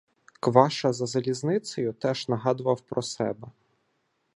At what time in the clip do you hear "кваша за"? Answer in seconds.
0.39-1.05